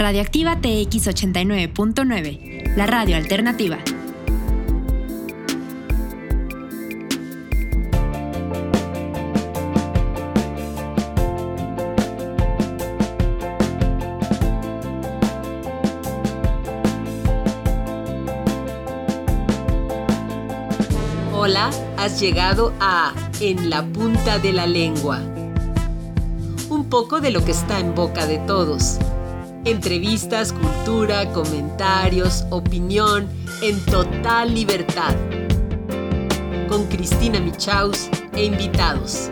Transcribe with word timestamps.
Radioactiva 0.00 0.54
TX 0.54 1.08
89.9, 1.08 2.76
la 2.76 2.86
radio 2.86 3.16
alternativa. 3.16 3.78
Hola, 21.32 21.70
has 21.96 22.20
llegado 22.20 22.72
a 22.78 23.12
En 23.40 23.68
la 23.68 23.84
punta 23.84 24.38
de 24.38 24.52
la 24.52 24.68
lengua. 24.68 25.18
Un 26.70 26.88
poco 26.88 27.20
de 27.20 27.32
lo 27.32 27.44
que 27.44 27.50
está 27.50 27.80
en 27.80 27.96
boca 27.96 28.28
de 28.28 28.38
todos. 28.38 29.00
Entrevistas, 29.68 30.54
cultura, 30.54 31.30
comentarios, 31.34 32.46
opinión, 32.48 33.28
en 33.60 33.78
total 33.84 34.54
libertad. 34.54 35.14
Con 36.70 36.86
Cristina 36.86 37.38
Michaus 37.38 38.08
e 38.32 38.46
invitados. 38.46 39.30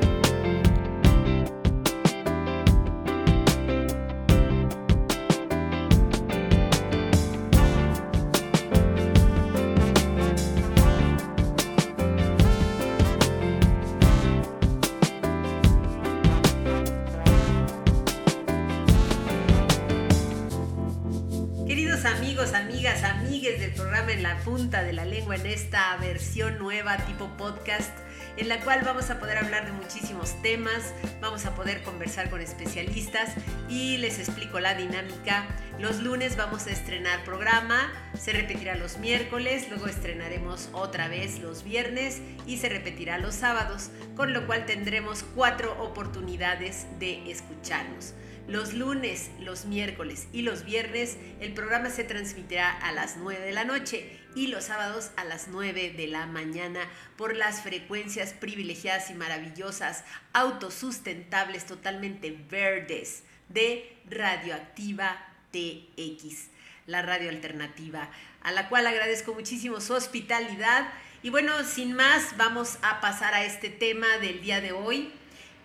De 24.86 24.92
la 24.92 25.04
lengua 25.04 25.34
en 25.34 25.46
esta 25.46 25.96
versión 25.96 26.58
nueva 26.58 26.96
tipo 26.98 27.28
podcast 27.36 27.90
en 28.36 28.48
la 28.48 28.60
cual 28.60 28.82
vamos 28.84 29.10
a 29.10 29.18
poder 29.18 29.38
hablar 29.38 29.66
de 29.66 29.72
muchísimos 29.72 30.40
temas, 30.42 30.92
vamos 31.20 31.46
a 31.46 31.54
poder 31.54 31.82
conversar 31.82 32.28
con 32.28 32.40
especialistas 32.40 33.34
y 33.68 33.96
les 33.96 34.18
explico 34.18 34.60
la 34.60 34.74
dinámica. 34.74 35.46
Los 35.78 36.02
lunes 36.02 36.36
vamos 36.36 36.66
a 36.66 36.70
estrenar 36.70 37.24
programa, 37.24 37.90
se 38.18 38.32
repetirá 38.32 38.76
los 38.76 38.98
miércoles, 38.98 39.68
luego 39.70 39.86
estrenaremos 39.86 40.68
otra 40.72 41.08
vez 41.08 41.38
los 41.40 41.64
viernes 41.64 42.20
y 42.46 42.58
se 42.58 42.68
repetirá 42.68 43.18
los 43.18 43.34
sábados, 43.34 43.90
con 44.16 44.32
lo 44.32 44.46
cual 44.46 44.66
tendremos 44.66 45.24
cuatro 45.34 45.82
oportunidades 45.82 46.86
de 46.98 47.30
escucharnos. 47.30 48.14
Los 48.48 48.74
lunes, 48.74 49.30
los 49.40 49.64
miércoles 49.64 50.28
y 50.32 50.42
los 50.42 50.64
viernes 50.64 51.16
el 51.40 51.52
programa 51.52 51.90
se 51.90 52.04
transmitirá 52.04 52.70
a 52.70 52.92
las 52.92 53.16
9 53.16 53.44
de 53.44 53.50
la 53.50 53.64
noche 53.64 54.20
y 54.36 54.46
los 54.46 54.64
sábados 54.64 55.10
a 55.16 55.24
las 55.24 55.48
9 55.48 55.94
de 55.96 56.06
la 56.06 56.26
mañana 56.26 56.80
por 57.16 57.34
las 57.34 57.62
frecuencias 57.62 58.34
privilegiadas 58.34 59.10
y 59.10 59.14
maravillosas, 59.14 60.04
autosustentables, 60.32 61.66
totalmente 61.66 62.38
verdes 62.48 63.24
de 63.48 63.96
Radioactiva 64.08 65.26
TX, 65.50 66.50
la 66.86 67.02
radio 67.02 67.30
alternativa, 67.30 68.08
a 68.42 68.52
la 68.52 68.68
cual 68.68 68.86
agradezco 68.86 69.34
muchísimo 69.34 69.80
su 69.80 69.94
hospitalidad. 69.94 70.86
Y 71.24 71.30
bueno, 71.30 71.52
sin 71.64 71.94
más, 71.94 72.36
vamos 72.36 72.78
a 72.82 73.00
pasar 73.00 73.34
a 73.34 73.44
este 73.44 73.70
tema 73.70 74.06
del 74.18 74.40
día 74.40 74.60
de 74.60 74.70
hoy. 74.70 75.12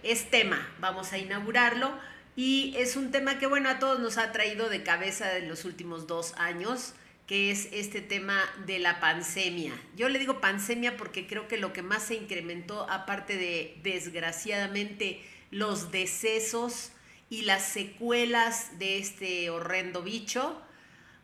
Es 0.01 0.31
tema, 0.31 0.67
vamos 0.79 1.13
a 1.13 1.19
inaugurarlo 1.19 1.93
y 2.35 2.73
es 2.77 2.95
un 2.95 3.11
tema 3.11 3.39
que, 3.39 3.47
bueno, 3.47 3.69
a 3.69 3.79
todos 3.79 3.99
nos 3.99 4.17
ha 4.17 4.31
traído 4.31 4.69
de 4.69 4.83
cabeza 4.83 5.37
en 5.37 5.49
los 5.49 5.65
últimos 5.65 6.07
dos 6.07 6.33
años, 6.37 6.93
que 7.27 7.51
es 7.51 7.69
este 7.71 8.01
tema 8.01 8.43
de 8.65 8.79
la 8.79 8.99
pandemia. 8.99 9.73
Yo 9.95 10.09
le 10.09 10.19
digo 10.19 10.41
pandemia 10.41 10.97
porque 10.97 11.27
creo 11.27 11.47
que 11.47 11.57
lo 11.57 11.73
que 11.73 11.81
más 11.81 12.03
se 12.03 12.15
incrementó, 12.15 12.89
aparte 12.89 13.37
de, 13.37 13.77
desgraciadamente, 13.83 15.21
los 15.49 15.91
decesos 15.91 16.91
y 17.29 17.43
las 17.43 17.63
secuelas 17.63 18.77
de 18.79 18.97
este 18.97 19.49
horrendo 19.49 20.01
bicho, 20.01 20.61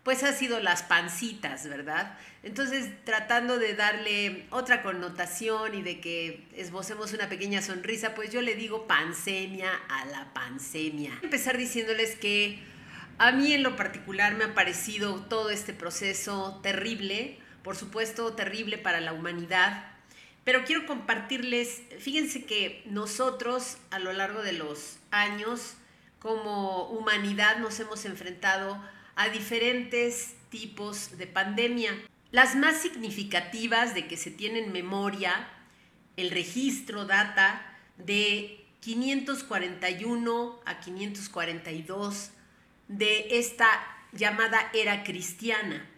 pues 0.07 0.23
ha 0.23 0.31
sido 0.31 0.61
las 0.61 0.83
pancitas, 0.83 1.67
¿verdad? 1.67 2.17
Entonces, 2.41 2.89
tratando 3.03 3.59
de 3.59 3.75
darle 3.75 4.45
otra 4.51 4.81
connotación 4.81 5.75
y 5.75 5.81
de 5.81 5.99
que 5.99 6.47
esbocemos 6.55 7.11
una 7.11 7.27
pequeña 7.27 7.61
sonrisa, 7.61 8.15
pues 8.15 8.31
yo 8.31 8.41
le 8.41 8.55
digo 8.55 8.87
pancemia 8.87 9.69
a 9.89 10.05
la 10.05 10.33
pancemia. 10.33 11.09
Voy 11.09 11.19
a 11.23 11.25
empezar 11.25 11.57
diciéndoles 11.57 12.15
que 12.15 12.63
a 13.17 13.33
mí 13.33 13.51
en 13.51 13.63
lo 13.63 13.75
particular 13.75 14.33
me 14.35 14.45
ha 14.45 14.53
parecido 14.53 15.25
todo 15.25 15.49
este 15.49 15.73
proceso 15.73 16.61
terrible, 16.63 17.37
por 17.61 17.75
supuesto 17.75 18.31
terrible 18.31 18.77
para 18.77 19.01
la 19.01 19.11
humanidad, 19.11 19.91
pero 20.45 20.63
quiero 20.63 20.85
compartirles, 20.85 21.81
fíjense 21.99 22.45
que 22.45 22.81
nosotros 22.85 23.77
a 23.91 23.99
lo 23.99 24.13
largo 24.13 24.41
de 24.41 24.53
los 24.53 24.99
años 25.11 25.73
como 26.19 26.87
humanidad 26.91 27.57
nos 27.57 27.77
hemos 27.81 28.05
enfrentado 28.05 28.81
a 29.17 29.29
diferentes 29.29 30.35
tipos 30.49 31.17
de 31.17 31.27
pandemia. 31.27 31.91
Las 32.31 32.55
más 32.55 32.77
significativas 32.77 33.93
de 33.93 34.07
que 34.07 34.15
se 34.15 34.31
tienen 34.31 34.71
memoria, 34.71 35.49
el 36.15 36.29
registro 36.29 37.05
data 37.05 37.61
de 37.97 38.63
541 38.81 40.61
a 40.65 40.79
542 40.79 42.31
de 42.87 43.39
esta 43.39 43.67
llamada 44.13 44.69
era 44.73 45.03
cristiana. 45.03 45.89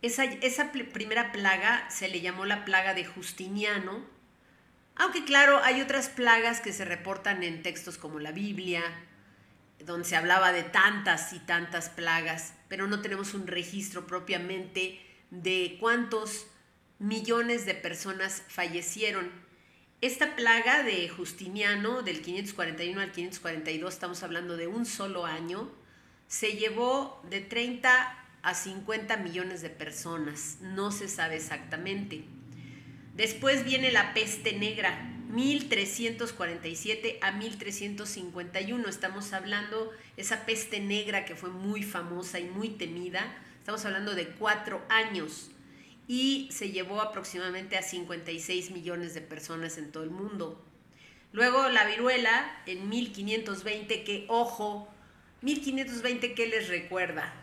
Esa, 0.00 0.24
esa 0.24 0.72
primera 0.72 1.32
plaga 1.32 1.88
se 1.90 2.08
le 2.08 2.20
llamó 2.22 2.46
la 2.46 2.64
plaga 2.64 2.94
de 2.94 3.04
Justiniano, 3.04 4.04
aunque 4.96 5.24
claro, 5.24 5.62
hay 5.62 5.80
otras 5.80 6.08
plagas 6.08 6.60
que 6.60 6.72
se 6.72 6.84
reportan 6.84 7.42
en 7.44 7.62
textos 7.62 7.98
como 7.98 8.18
la 8.18 8.32
Biblia, 8.32 8.82
donde 9.84 10.08
se 10.08 10.16
hablaba 10.16 10.52
de 10.52 10.62
tantas 10.62 11.32
y 11.32 11.38
tantas 11.40 11.88
plagas, 11.88 12.54
pero 12.68 12.86
no 12.86 13.00
tenemos 13.00 13.34
un 13.34 13.46
registro 13.46 14.06
propiamente 14.06 15.00
de 15.30 15.76
cuántos 15.80 16.46
millones 16.98 17.64
de 17.66 17.74
personas 17.74 18.42
fallecieron. 18.48 19.30
Esta 20.00 20.36
plaga 20.36 20.82
de 20.82 21.08
Justiniano, 21.08 22.02
del 22.02 22.22
541 22.22 23.00
al 23.00 23.12
542, 23.12 23.92
estamos 23.92 24.22
hablando 24.22 24.56
de 24.56 24.66
un 24.66 24.86
solo 24.86 25.26
año, 25.26 25.70
se 26.28 26.52
llevó 26.52 27.20
de 27.28 27.40
30 27.40 28.24
a 28.42 28.54
50 28.54 29.16
millones 29.16 29.60
de 29.60 29.70
personas, 29.70 30.58
no 30.60 30.92
se 30.92 31.08
sabe 31.08 31.36
exactamente. 31.36 32.24
Después 33.14 33.64
viene 33.64 33.90
la 33.90 34.14
peste 34.14 34.52
negra, 34.52 35.17
1347 35.28 37.18
a 37.20 37.32
1351. 37.32 38.88
Estamos 38.88 39.32
hablando 39.32 39.92
esa 40.16 40.46
peste 40.46 40.80
negra 40.80 41.24
que 41.24 41.36
fue 41.36 41.50
muy 41.50 41.82
famosa 41.82 42.40
y 42.40 42.44
muy 42.44 42.70
temida. 42.70 43.36
Estamos 43.58 43.84
hablando 43.84 44.14
de 44.14 44.28
cuatro 44.28 44.82
años 44.88 45.50
y 46.06 46.48
se 46.50 46.70
llevó 46.70 47.02
aproximadamente 47.02 47.76
a 47.76 47.82
56 47.82 48.70
millones 48.70 49.12
de 49.14 49.20
personas 49.20 49.76
en 49.76 49.92
todo 49.92 50.02
el 50.02 50.10
mundo. 50.10 50.64
Luego 51.32 51.68
la 51.68 51.84
viruela 51.84 52.62
en 52.64 52.88
1520, 52.88 54.04
que 54.04 54.24
ojo, 54.28 54.88
1520, 55.42 56.34
¿qué 56.34 56.46
les 56.46 56.68
recuerda? 56.68 57.34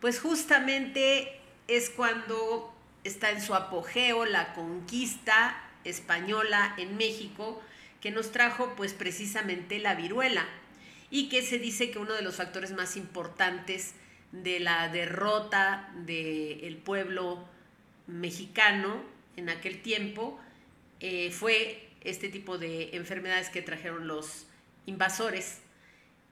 Pues 0.00 0.18
justamente 0.18 1.40
es 1.68 1.90
cuando 1.90 2.74
está 3.04 3.30
en 3.30 3.42
su 3.42 3.54
apogeo 3.54 4.24
la 4.24 4.54
conquista 4.54 5.71
española 5.84 6.74
en 6.78 6.96
México 6.96 7.62
que 8.00 8.10
nos 8.10 8.32
trajo 8.32 8.74
pues 8.76 8.92
precisamente 8.92 9.78
la 9.78 9.94
viruela 9.94 10.46
y 11.10 11.28
que 11.28 11.42
se 11.42 11.58
dice 11.58 11.90
que 11.90 11.98
uno 11.98 12.14
de 12.14 12.22
los 12.22 12.36
factores 12.36 12.72
más 12.72 12.96
importantes 12.96 13.94
de 14.32 14.60
la 14.60 14.88
derrota 14.88 15.92
del 15.94 16.78
pueblo 16.78 17.46
mexicano 18.06 19.02
en 19.36 19.50
aquel 19.50 19.82
tiempo 19.82 20.40
eh, 21.00 21.30
fue 21.30 21.88
este 22.00 22.28
tipo 22.28 22.58
de 22.58 22.96
enfermedades 22.96 23.50
que 23.50 23.62
trajeron 23.62 24.08
los 24.08 24.46
invasores 24.86 25.60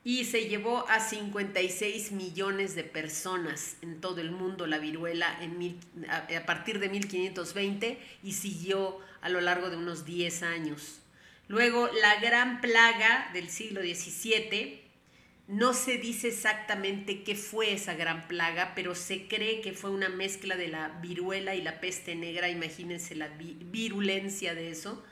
y 0.02 0.24
se 0.24 0.48
llevó 0.48 0.88
a 0.88 1.00
56 1.00 2.12
millones 2.12 2.74
de 2.74 2.84
personas 2.84 3.76
en 3.82 4.00
todo 4.00 4.20
el 4.20 4.30
mundo 4.30 4.66
la 4.66 4.78
viruela 4.78 5.38
en 5.42 5.78
a, 6.08 6.46
partir 6.46 6.78
de 6.78 6.88
1520 6.88 7.98
y 8.22 8.32
siguió 8.32 8.98
a 9.20 9.28
lo 9.28 9.40
largo 9.40 9.70
de 9.70 9.76
unos 9.76 10.04
10 10.04 10.42
años. 10.42 11.00
Luego, 11.48 11.88
la 12.00 12.20
gran 12.20 12.60
plaga 12.60 13.30
del 13.32 13.50
siglo 13.50 13.80
XVII, 13.80 14.80
no 15.48 15.74
se 15.74 15.98
dice 15.98 16.28
exactamente 16.28 17.24
qué 17.24 17.34
fue 17.34 17.72
esa 17.72 17.94
gran 17.94 18.28
plaga, 18.28 18.72
pero 18.76 18.94
se 18.94 19.26
cree 19.26 19.60
que 19.60 19.72
fue 19.72 19.90
una 19.90 20.08
mezcla 20.08 20.56
de 20.56 20.68
la 20.68 21.00
viruela 21.02 21.56
y 21.56 21.62
la 21.62 21.80
peste 21.80 22.14
negra, 22.14 22.48
imagínense 22.48 23.16
la 23.16 23.26
virulencia 23.26 24.54
de 24.54 24.70
eso, 24.70 25.04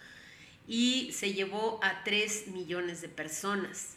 y 0.69 1.11
se 1.13 1.33
llevó 1.33 1.81
a 1.83 2.05
3 2.05 2.49
millones 2.49 3.01
de 3.01 3.09
personas. 3.09 3.97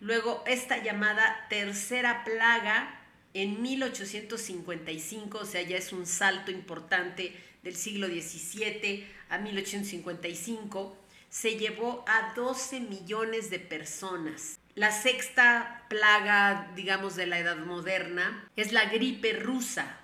Luego 0.00 0.42
esta 0.48 0.82
llamada 0.82 1.46
tercera 1.48 2.24
plaga 2.24 3.00
en 3.34 3.62
1855, 3.62 5.38
o 5.38 5.44
sea, 5.44 5.62
ya 5.62 5.76
es 5.76 5.92
un 5.92 6.06
salto 6.06 6.50
importante 6.50 7.36
del 7.62 7.76
siglo 7.76 8.08
XVII 8.08 9.06
a 9.28 9.38
1855, 9.38 10.96
se 11.28 11.56
llevó 11.56 12.04
a 12.06 12.32
12 12.34 12.80
millones 12.80 13.50
de 13.50 13.58
personas. 13.58 14.58
La 14.74 14.92
sexta 14.92 15.84
plaga, 15.88 16.70
digamos, 16.76 17.16
de 17.16 17.26
la 17.26 17.38
Edad 17.38 17.58
Moderna 17.58 18.48
es 18.56 18.72
la 18.72 18.86
gripe 18.86 19.32
rusa. 19.32 19.98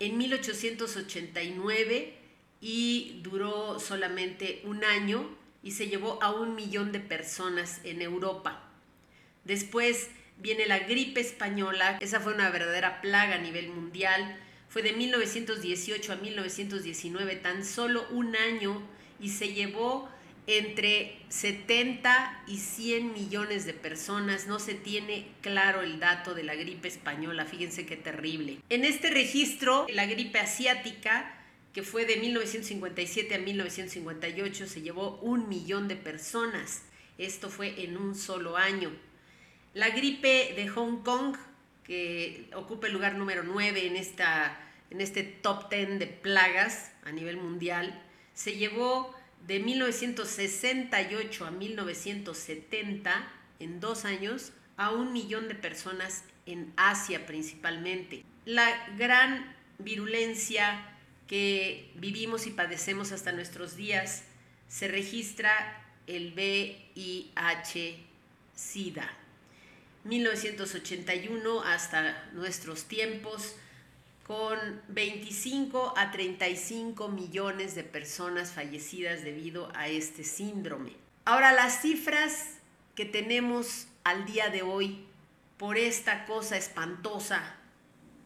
En 0.00 0.18
1889 0.18 2.14
y 2.60 3.20
duró 3.22 3.80
solamente 3.80 4.62
un 4.64 4.84
año 4.84 5.28
y 5.62 5.72
se 5.72 5.88
llevó 5.88 6.22
a 6.22 6.30
un 6.30 6.54
millón 6.54 6.92
de 6.92 7.00
personas 7.00 7.80
en 7.84 8.02
Europa. 8.02 8.62
Después 9.44 10.10
viene 10.36 10.66
la 10.66 10.80
gripe 10.80 11.20
española, 11.20 11.98
esa 12.00 12.20
fue 12.20 12.34
una 12.34 12.50
verdadera 12.50 13.00
plaga 13.00 13.36
a 13.36 13.38
nivel 13.38 13.68
mundial, 13.68 14.38
fue 14.68 14.82
de 14.82 14.92
1918 14.92 16.12
a 16.12 16.16
1919, 16.16 17.36
tan 17.36 17.64
solo 17.64 18.06
un 18.10 18.36
año, 18.36 18.82
y 19.20 19.30
se 19.30 19.52
llevó 19.52 20.08
entre 20.46 21.18
70 21.28 22.44
y 22.46 22.56
100 22.56 23.12
millones 23.12 23.66
de 23.66 23.74
personas. 23.74 24.46
No 24.46 24.58
se 24.58 24.74
tiene 24.74 25.28
claro 25.42 25.82
el 25.82 26.00
dato 26.00 26.34
de 26.34 26.42
la 26.42 26.54
gripe 26.54 26.88
española, 26.88 27.44
fíjense 27.44 27.84
qué 27.84 27.96
terrible. 27.96 28.58
En 28.70 28.84
este 28.84 29.10
registro, 29.10 29.86
la 29.92 30.06
gripe 30.06 30.38
asiática, 30.38 31.34
que 31.74 31.82
fue 31.82 32.06
de 32.06 32.16
1957 32.16 33.34
a 33.34 33.38
1958, 33.38 34.66
se 34.66 34.80
llevó 34.80 35.18
un 35.20 35.48
millón 35.48 35.86
de 35.86 35.96
personas. 35.96 36.82
Esto 37.18 37.50
fue 37.50 37.84
en 37.84 37.98
un 37.98 38.14
solo 38.14 38.56
año. 38.56 38.90
La 39.74 39.90
gripe 39.90 40.54
de 40.56 40.66
Hong 40.68 41.02
Kong, 41.02 41.36
que 41.88 42.48
ocupa 42.54 42.86
el 42.86 42.92
lugar 42.92 43.16
número 43.16 43.42
9 43.42 43.86
en, 43.86 43.96
esta, 43.96 44.60
en 44.90 45.00
este 45.00 45.24
top 45.24 45.68
10 45.70 45.98
de 45.98 46.06
plagas 46.06 46.92
a 47.04 47.10
nivel 47.10 47.38
mundial, 47.38 48.00
se 48.34 48.56
llevó 48.56 49.12
de 49.46 49.58
1968 49.58 51.46
a 51.46 51.50
1970, 51.50 53.32
en 53.58 53.80
dos 53.80 54.04
años, 54.04 54.52
a 54.76 54.92
un 54.92 55.12
millón 55.12 55.48
de 55.48 55.54
personas 55.56 56.24
en 56.46 56.72
Asia 56.76 57.26
principalmente. 57.26 58.22
La 58.44 58.86
gran 58.96 59.56
virulencia 59.78 60.94
que 61.26 61.90
vivimos 61.96 62.46
y 62.46 62.50
padecemos 62.50 63.12
hasta 63.12 63.32
nuestros 63.32 63.76
días 63.76 64.24
se 64.68 64.88
registra 64.88 65.84
el 66.06 66.34
VIH-Sida. 66.34 67.98
1981 70.08 71.62
hasta 71.62 72.28
nuestros 72.32 72.84
tiempos, 72.84 73.54
con 74.26 74.58
25 74.88 75.94
a 75.96 76.10
35 76.10 77.08
millones 77.08 77.74
de 77.74 77.82
personas 77.84 78.52
fallecidas 78.52 79.24
debido 79.24 79.70
a 79.74 79.88
este 79.88 80.24
síndrome. 80.24 80.92
Ahora, 81.24 81.52
las 81.52 81.80
cifras 81.80 82.58
que 82.94 83.04
tenemos 83.06 83.86
al 84.04 84.26
día 84.26 84.48
de 84.48 84.62
hoy 84.62 85.04
por 85.56 85.78
esta 85.78 86.26
cosa 86.26 86.56
espantosa 86.56 87.54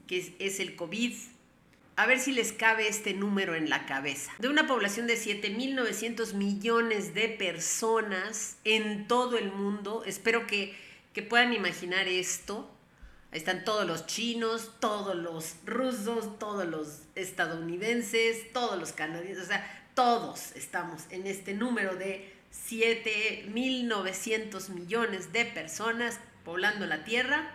que 0.06 0.34
es, 0.38 0.60
el 0.60 0.76
COVID, 0.76 1.14
a 1.96 2.06
ver 2.06 2.18
si 2.18 2.32
les 2.32 2.52
cabe 2.52 2.88
este 2.88 3.14
número 3.14 3.54
en 3.54 3.70
la 3.70 3.86
cabeza. 3.86 4.32
De 4.38 4.48
una 4.48 4.66
población 4.66 5.06
de 5.06 5.14
7.900 5.14 6.34
millones 6.34 7.14
de 7.14 7.28
personas 7.28 8.56
en 8.64 9.06
todo 9.08 9.38
el 9.38 9.52
mundo, 9.52 10.02
espero 10.04 10.46
que 10.46 10.74
que 11.12 11.22
puedan 11.22 11.52
imaginar 11.52 12.08
esto. 12.08 12.68
Ahí 13.30 13.38
están 13.38 13.64
todos 13.64 13.86
los 13.86 14.06
chinos, 14.06 14.72
todos 14.80 15.14
los 15.16 15.54
rusos, 15.64 16.38
todos 16.38 16.66
los 16.66 17.02
estadounidenses, 17.14 18.52
todos 18.52 18.78
los 18.78 18.92
canadienses, 18.92 19.44
o 19.44 19.46
sea, 19.46 19.88
todos 19.94 20.52
estamos 20.52 21.04
en 21.10 21.26
este 21.26 21.54
número 21.54 21.96
de 21.96 22.30
7.900 22.52 24.68
millones 24.70 25.32
de 25.32 25.46
personas 25.46 26.20
poblando 26.44 26.86
la 26.86 27.04
Tierra. 27.04 27.50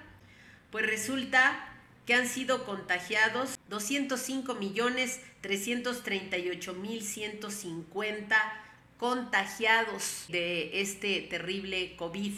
Pues 0.71 0.85
resulta 0.85 1.73
que 2.05 2.13
han 2.13 2.27
sido 2.27 2.65
contagiados 2.65 3.57
205 3.69 4.55
millones 4.55 5.21
338 5.41 6.73
mil 6.73 7.03
150 7.03 8.63
contagiados 8.97 10.25
de 10.29 10.81
este 10.81 11.21
terrible 11.21 11.95
COVID 11.97 12.33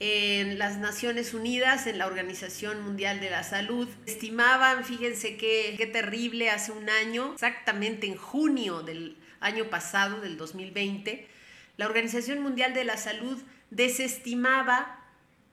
En 0.00 0.58
las 0.58 0.76
Naciones 0.76 1.34
Unidas, 1.34 1.86
en 1.86 1.98
la 1.98 2.08
Organización 2.08 2.82
Mundial 2.82 3.20
de 3.20 3.30
la 3.30 3.44
Salud, 3.44 3.88
estimaban, 4.06 4.84
fíjense 4.84 5.36
qué, 5.36 5.76
qué 5.78 5.86
terrible, 5.86 6.50
hace 6.50 6.72
un 6.72 6.90
año, 6.90 7.34
exactamente 7.34 8.08
en 8.08 8.16
junio 8.16 8.82
del 8.82 9.16
año 9.38 9.70
pasado, 9.70 10.20
del 10.20 10.36
2020, 10.36 11.28
la 11.76 11.86
Organización 11.86 12.40
Mundial 12.40 12.74
de 12.74 12.82
la 12.82 12.96
Salud 12.96 13.40
desestimaba 13.72 15.00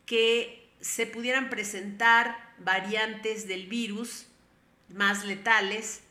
que 0.05 0.69
se 0.81 1.07
pudieran 1.07 1.49
presentar 1.49 2.53
variantes 2.59 3.47
del 3.47 3.67
virus 3.67 4.27
más 4.89 5.23
letales 5.23 6.01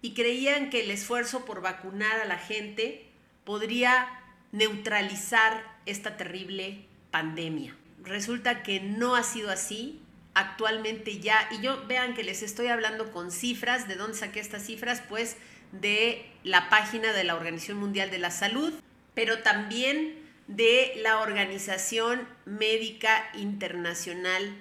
y 0.00 0.14
creían 0.14 0.70
que 0.70 0.84
el 0.84 0.90
esfuerzo 0.90 1.44
por 1.44 1.60
vacunar 1.62 2.20
a 2.20 2.24
la 2.24 2.38
gente 2.38 3.06
podría 3.44 4.08
neutralizar 4.52 5.76
esta 5.86 6.16
terrible 6.16 6.84
pandemia. 7.10 7.76
Resulta 8.02 8.62
que 8.62 8.80
no 8.80 9.16
ha 9.16 9.24
sido 9.24 9.50
así. 9.50 10.00
Actualmente 10.34 11.18
ya, 11.18 11.48
y 11.50 11.62
yo 11.62 11.84
vean 11.86 12.14
que 12.14 12.22
les 12.22 12.42
estoy 12.42 12.68
hablando 12.68 13.10
con 13.10 13.32
cifras, 13.32 13.88
¿de 13.88 13.96
dónde 13.96 14.18
saqué 14.18 14.38
estas 14.38 14.64
cifras? 14.64 15.02
Pues 15.08 15.36
de 15.72 16.30
la 16.44 16.68
página 16.68 17.12
de 17.12 17.24
la 17.24 17.34
Organización 17.34 17.78
Mundial 17.78 18.10
de 18.10 18.18
la 18.18 18.30
Salud, 18.30 18.72
pero 19.14 19.42
también 19.42 20.25
de 20.46 20.92
la 21.02 21.20
Organización 21.20 22.26
Médica 22.44 23.30
Internacional 23.34 24.54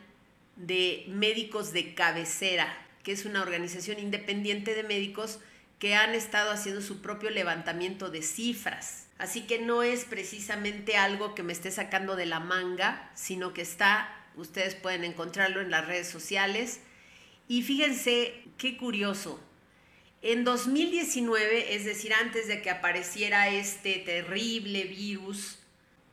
de 0.55 1.05
Médicos 1.07 1.73
de 1.73 1.93
Cabecera, 1.93 2.75
que 3.03 3.11
es 3.11 3.25
una 3.25 3.41
organización 3.41 3.99
independiente 3.99 4.73
de 4.73 4.83
médicos 4.83 5.39
que 5.79 5.95
han 5.95 6.15
estado 6.15 6.51
haciendo 6.51 6.81
su 6.81 7.01
propio 7.01 7.29
levantamiento 7.29 8.09
de 8.09 8.21
cifras. 8.21 9.07
Así 9.17 9.41
que 9.41 9.59
no 9.59 9.83
es 9.83 10.05
precisamente 10.05 10.97
algo 10.97 11.35
que 11.35 11.43
me 11.43 11.53
esté 11.53 11.71
sacando 11.71 12.15
de 12.15 12.25
la 12.25 12.39
manga, 12.39 13.11
sino 13.13 13.53
que 13.53 13.61
está, 13.61 14.09
ustedes 14.35 14.75
pueden 14.75 15.03
encontrarlo 15.03 15.61
en 15.61 15.71
las 15.71 15.85
redes 15.85 16.07
sociales. 16.07 16.79
Y 17.47 17.61
fíjense 17.61 18.33
qué 18.57 18.77
curioso, 18.77 19.39
en 20.27 20.43
2019, 20.43 21.75
es 21.75 21.85
decir, 21.85 22.11
antes 22.11 22.47
de 22.47 22.63
que 22.63 22.71
apareciera 22.71 23.49
este 23.49 23.97
terrible 23.99 24.85
virus, 24.85 25.59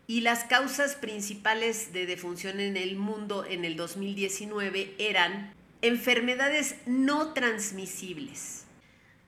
y 0.06 0.20
las 0.20 0.44
causas 0.44 0.94
principales 0.94 1.92
de 1.92 2.06
defunción 2.06 2.60
en 2.60 2.76
el 2.76 2.96
mundo 2.96 3.44
en 3.44 3.64
el 3.64 3.76
2019 3.76 4.94
eran 4.98 5.54
Enfermedades 5.84 6.76
no 6.86 7.32
transmisibles. 7.32 8.66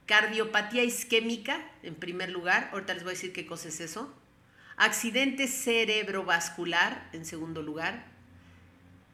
Cardiopatía 0.07 0.85
isquémica, 0.85 1.69
en 1.83 1.97
primer 1.97 2.31
lugar. 2.31 2.71
Ahorita 2.73 2.95
les 2.95 3.02
voy 3.02 3.11
a 3.11 3.14
decir 3.14 3.33
qué 3.33 3.45
cosa 3.45 3.71
es 3.71 3.81
eso. 3.81 4.14
Accidente 4.76 5.49
cerebrovascular, 5.49 7.09
en 7.12 7.25
segundo 7.25 7.61
lugar. 7.61 8.07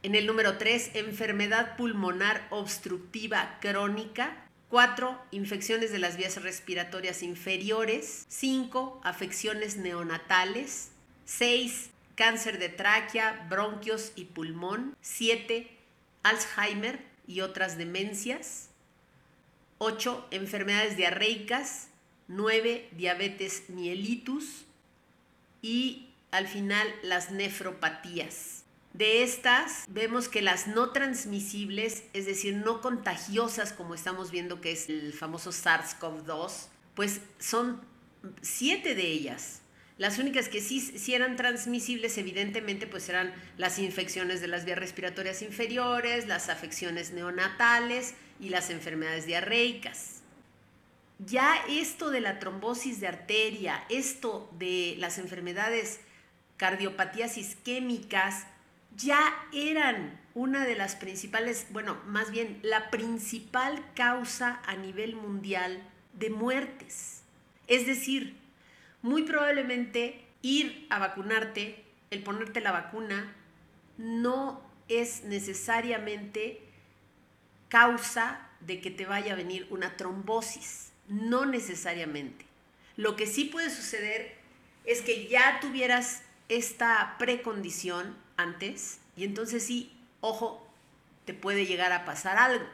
En 0.02 0.14
el 0.14 0.26
número 0.26 0.59
3, 0.59 0.90
enfermedad 0.93 1.79
pulmonar 1.79 2.47
obstructiva 2.50 3.57
crónica. 3.62 4.47
4. 4.69 5.19
Infecciones 5.31 5.93
de 5.93 5.99
las 5.99 6.19
vías 6.19 6.43
respiratorias 6.43 7.23
inferiores. 7.23 8.26
5. 8.29 9.00
Afecciones 9.02 9.79
neonatales. 9.79 10.90
6. 11.25 11.91
Cáncer 12.15 12.59
de 12.59 12.69
tráquea, 12.69 13.47
bronquios 13.49 14.12
y 14.17 14.27
pulmón. 14.27 14.97
7. 15.00 15.71
Alzheimer 16.23 17.05
y 17.27 17.41
otras 17.41 17.79
demencias. 17.79 18.69
8. 19.79 20.29
Enfermedades 20.31 20.97
diarreicas. 20.97 21.89
9. 22.29 22.89
Diabetes 22.93 23.65
mellitus. 23.69 24.65
Y 25.62 26.11
al 26.31 26.47
final 26.47 26.87
las 27.03 27.31
nefropatías. 27.31 28.65
De 28.93 29.23
estas 29.23 29.85
vemos 29.89 30.29
que 30.29 30.43
las 30.43 30.67
no 30.67 30.91
transmisibles, 30.91 32.03
es 32.12 32.27
decir, 32.27 32.57
no 32.57 32.81
contagiosas 32.81 33.73
como 33.73 33.95
estamos 33.95 34.33
viendo 34.33 34.61
que 34.61 34.73
es 34.73 34.89
el 34.89 35.12
famoso 35.12 35.50
SARS-CoV-2, 35.50 36.67
pues 36.95 37.21
son 37.39 37.81
siete 38.43 38.97
de 38.97 39.07
ellas. 39.07 39.62
Las 40.00 40.19
únicas 40.19 40.49
que 40.49 40.62
sí, 40.62 40.80
sí, 40.80 41.12
eran 41.12 41.37
transmisibles, 41.37 42.16
evidentemente, 42.16 42.87
pues 42.87 43.11
eran 43.11 43.35
las 43.59 43.78
infecciones 43.78 44.40
de 44.40 44.49
las 44.49 44.64
vías 44.64 44.78
respiratorias 44.78 45.42
inferiores, 45.42 46.26
las 46.26 46.49
afecciones 46.49 47.11
neonatales 47.11 48.14
y 48.40 48.49
las 48.49 48.71
enfermedades 48.71 49.26
diarreicas. 49.26 50.23
Ya 51.19 51.54
esto 51.69 52.09
de 52.09 52.23
la 52.23 52.38
trombosis 52.38 52.99
de 53.00 53.09
arteria, 53.09 53.85
esto 53.90 54.50
de 54.59 54.95
las 54.97 55.19
enfermedades 55.19 56.00
cardiopatías 56.57 57.37
isquémicas, 57.37 58.47
ya 58.97 59.21
eran 59.52 60.19
una 60.33 60.64
de 60.64 60.76
las 60.76 60.97
principales, 60.97 61.66
bueno, 61.73 61.99
más 62.07 62.30
bien 62.30 62.59
la 62.62 62.88
principal 62.88 63.85
causa 63.95 64.62
a 64.64 64.76
nivel 64.76 65.14
mundial 65.14 65.83
de 66.14 66.30
muertes. 66.30 67.21
Es 67.66 67.87
decir, 67.87 68.39
muy 69.02 69.23
probablemente 69.23 70.25
ir 70.42 70.87
a 70.90 70.99
vacunarte, 70.99 71.85
el 72.11 72.23
ponerte 72.23 72.61
la 72.61 72.73
vacuna, 72.73 73.35
no 73.99 74.62
es 74.88 75.25
necesariamente 75.25 76.61
causa 77.69 78.49
de 78.61 78.80
que 78.80 78.90
te 78.90 79.07
vaya 79.07 79.33
a 79.33 79.37
venir 79.37 79.66
una 79.71 79.97
trombosis, 79.97 80.92
no 81.09 81.47
necesariamente. 81.47 82.45
Lo 82.97 83.16
que 83.16 83.26
sí 83.26 83.45
puede 83.45 83.71
suceder 83.71 84.37
es 84.85 85.02
que 85.02 85.28
ya 85.28 85.61
tuvieras 85.61 86.23
esta 86.49 87.16
precondición 87.19 88.16
antes 88.37 89.00
y 89.16 89.25
entonces 89.25 89.64
sí, 89.64 89.92
ojo, 90.21 90.66
te 91.25 91.35
puede 91.35 91.66
llegar 91.66 91.92
a 91.92 92.04
pasar 92.04 92.38
algo. 92.38 92.66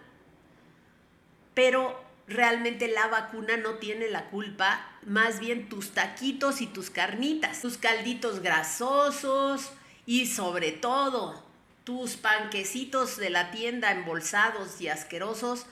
Pero 1.55 2.06
realmente 2.27 2.89
la 2.89 3.07
vacuna 3.09 3.57
no 3.57 3.75
tiene 3.75 4.09
la 4.09 4.31
culpa, 4.31 4.85
más 5.05 5.39
bien 5.39 5.69
tus 5.69 5.93
taquitos 5.93 6.61
y 6.61 6.67
tus 6.67 6.91
carnitas, 6.91 7.61
tus 7.61 7.79
calditos 7.79 8.41
grasosos 8.41 9.71
y 10.07 10.27
sobre 10.27 10.73
todo 10.73 11.45
tus 11.85 12.17
panquecitos 12.17 13.17
de 13.17 13.31
la 13.31 13.53
tienda 13.53 13.93
embolsados 13.93 14.81
y 14.81 14.89
asquerosos, 14.89 15.67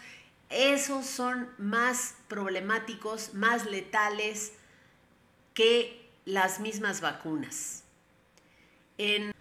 esos 0.49 1.07
son 1.07 1.49
más 1.59 2.15
problemáticos, 2.29 3.35
más 3.35 3.67
letales 3.67 4.53
que 5.55 6.09
las 6.25 6.61
mismas 6.61 7.01
vacunas. 7.01 7.83
En 8.97 9.33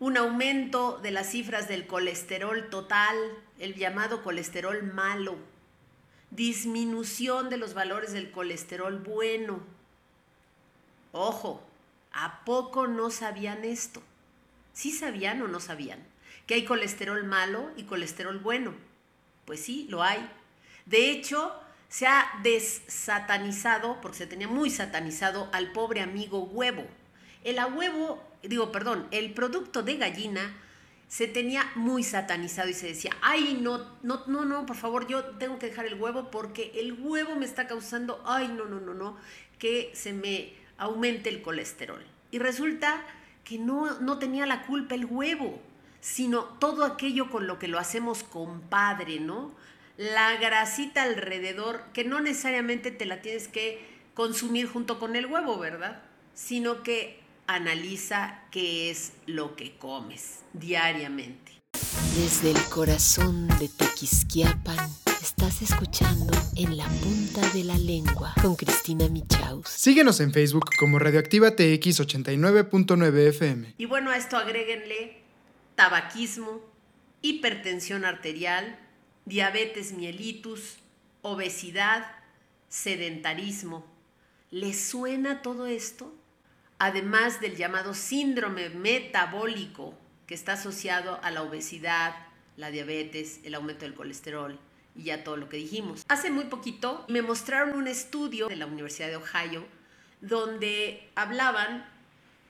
un 0.00 0.16
aumento 0.16 0.98
de 0.98 1.12
las 1.12 1.30
cifras 1.30 1.68
del 1.68 1.86
colesterol 1.86 2.68
total, 2.70 3.16
el 3.60 3.74
llamado 3.74 4.24
colesterol 4.24 4.82
malo, 4.82 5.36
disminución 6.36 7.50
de 7.50 7.56
los 7.56 7.74
valores 7.74 8.12
del 8.12 8.30
colesterol 8.30 8.98
bueno. 8.98 9.60
Ojo, 11.12 11.62
¿a 12.12 12.44
poco 12.44 12.86
no 12.86 13.10
sabían 13.10 13.64
esto? 13.64 14.02
¿Sí 14.72 14.92
sabían 14.92 15.40
o 15.42 15.48
no 15.48 15.58
sabían? 15.58 16.06
Que 16.46 16.54
hay 16.54 16.64
colesterol 16.64 17.24
malo 17.24 17.70
y 17.76 17.84
colesterol 17.84 18.38
bueno. 18.38 18.74
Pues 19.46 19.60
sí, 19.64 19.86
lo 19.88 20.02
hay. 20.02 20.30
De 20.84 21.10
hecho, 21.10 21.52
se 21.88 22.06
ha 22.06 22.26
desatanizado, 22.42 24.00
porque 24.00 24.18
se 24.18 24.26
tenía 24.26 24.48
muy 24.48 24.70
satanizado, 24.70 25.48
al 25.52 25.72
pobre 25.72 26.02
amigo 26.02 26.44
huevo. 26.44 26.84
El 27.42 27.58
huevo, 27.74 28.22
digo, 28.42 28.70
perdón, 28.70 29.08
el 29.10 29.32
producto 29.32 29.82
de 29.82 29.96
gallina 29.96 30.54
se 31.08 31.28
tenía 31.28 31.70
muy 31.76 32.02
satanizado 32.02 32.68
y 32.68 32.74
se 32.74 32.88
decía, 32.88 33.12
ay, 33.22 33.58
no, 33.60 33.78
no, 34.02 34.24
no, 34.26 34.44
no, 34.44 34.66
por 34.66 34.76
favor, 34.76 35.06
yo 35.06 35.24
tengo 35.36 35.58
que 35.58 35.66
dejar 35.66 35.86
el 35.86 36.00
huevo 36.00 36.30
porque 36.30 36.72
el 36.74 36.94
huevo 36.94 37.36
me 37.36 37.44
está 37.44 37.66
causando, 37.66 38.22
ay, 38.26 38.48
no, 38.48 38.64
no, 38.64 38.80
no, 38.80 38.92
no, 38.92 39.16
que 39.58 39.92
se 39.94 40.12
me 40.12 40.52
aumente 40.78 41.28
el 41.28 41.42
colesterol. 41.42 42.04
Y 42.30 42.38
resulta 42.38 43.04
que 43.44 43.58
no, 43.58 44.00
no 44.00 44.18
tenía 44.18 44.46
la 44.46 44.66
culpa 44.66 44.96
el 44.96 45.04
huevo, 45.04 45.60
sino 46.00 46.44
todo 46.44 46.84
aquello 46.84 47.30
con 47.30 47.46
lo 47.46 47.58
que 47.58 47.68
lo 47.68 47.78
hacemos 47.78 48.24
compadre, 48.24 49.20
¿no? 49.20 49.54
La 49.96 50.36
grasita 50.36 51.04
alrededor, 51.04 51.84
que 51.92 52.04
no 52.04 52.20
necesariamente 52.20 52.90
te 52.90 53.06
la 53.06 53.22
tienes 53.22 53.48
que 53.48 53.80
consumir 54.14 54.68
junto 54.68 54.98
con 54.98 55.14
el 55.14 55.26
huevo, 55.26 55.58
¿verdad? 55.58 56.02
Sino 56.34 56.82
que 56.82 57.20
analiza 57.46 58.42
qué 58.50 58.90
es 58.90 59.12
lo 59.26 59.56
que 59.56 59.76
comes 59.76 60.40
diariamente. 60.52 61.52
Desde 62.16 62.50
el 62.50 62.62
corazón 62.70 63.48
de 63.58 63.68
Tequisquiapan, 63.68 64.78
estás 65.20 65.60
escuchando 65.60 66.32
En 66.56 66.76
la 66.76 66.86
punta 66.86 67.46
de 67.50 67.64
la 67.64 67.76
lengua 67.76 68.34
con 68.40 68.56
Cristina 68.56 69.08
Michaus. 69.08 69.68
Síguenos 69.68 70.20
en 70.20 70.32
Facebook 70.32 70.70
como 70.78 70.98
Radioactiva 70.98 71.50
TX 71.50 72.00
89.9 72.00 73.28
FM. 73.28 73.74
Y 73.76 73.84
bueno, 73.84 74.10
a 74.10 74.16
esto 74.16 74.36
agréguenle 74.36 75.18
tabaquismo, 75.74 76.62
hipertensión 77.20 78.04
arterial, 78.04 78.78
diabetes 79.26 79.92
mellitus, 79.92 80.78
obesidad, 81.22 82.06
sedentarismo. 82.68 83.84
¿Les 84.50 84.80
suena 84.80 85.42
todo 85.42 85.66
esto? 85.66 86.14
Además 86.78 87.40
del 87.40 87.56
llamado 87.56 87.94
síndrome 87.94 88.68
metabólico 88.70 89.94
que 90.26 90.34
está 90.34 90.54
asociado 90.54 91.20
a 91.22 91.30
la 91.30 91.42
obesidad, 91.42 92.14
la 92.56 92.70
diabetes, 92.70 93.40
el 93.44 93.54
aumento 93.54 93.84
del 93.84 93.94
colesterol 93.94 94.58
y 94.94 95.04
ya 95.04 95.24
todo 95.24 95.36
lo 95.36 95.48
que 95.48 95.58
dijimos. 95.58 96.04
Hace 96.08 96.30
muy 96.30 96.44
poquito 96.44 97.04
me 97.08 97.22
mostraron 97.22 97.76
un 97.76 97.86
estudio 97.86 98.48
de 98.48 98.56
la 98.56 98.66
Universidad 98.66 99.08
de 99.08 99.16
Ohio 99.16 99.66
donde 100.20 101.08
hablaban 101.14 101.86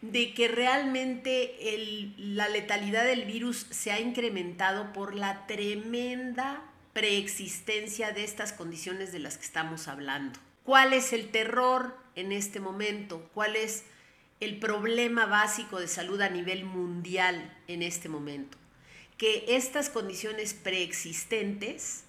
de 0.00 0.34
que 0.34 0.48
realmente 0.48 2.14
la 2.16 2.48
letalidad 2.48 3.04
del 3.04 3.24
virus 3.24 3.66
se 3.70 3.90
ha 3.90 4.00
incrementado 4.00 4.92
por 4.92 5.14
la 5.14 5.46
tremenda 5.46 6.62
preexistencia 6.92 8.12
de 8.12 8.24
estas 8.24 8.52
condiciones 8.52 9.12
de 9.12 9.18
las 9.18 9.36
que 9.36 9.44
estamos 9.44 9.88
hablando. 9.88 10.38
¿Cuál 10.64 10.92
es 10.92 11.12
el 11.12 11.30
terror 11.30 11.96
en 12.14 12.32
este 12.32 12.60
momento? 12.60 13.28
¿Cuál 13.34 13.56
es 13.56 13.84
el 14.40 14.58
problema 14.58 15.26
básico 15.26 15.80
de 15.80 15.88
salud 15.88 16.20
a 16.20 16.28
nivel 16.28 16.64
mundial 16.64 17.56
en 17.68 17.82
este 17.82 18.08
momento, 18.08 18.58
que 19.16 19.44
estas 19.48 19.88
condiciones 19.88 20.54
preexistentes, 20.54 22.04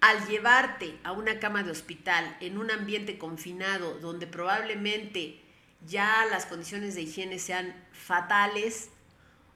al 0.00 0.26
llevarte 0.28 0.94
a 1.02 1.12
una 1.12 1.40
cama 1.40 1.62
de 1.62 1.72
hospital 1.72 2.36
en 2.40 2.58
un 2.58 2.70
ambiente 2.70 3.18
confinado 3.18 3.98
donde 3.98 4.26
probablemente 4.26 5.40
ya 5.86 6.24
las 6.30 6.46
condiciones 6.46 6.94
de 6.94 7.02
higiene 7.02 7.38
sean 7.38 7.74
fatales 7.92 8.90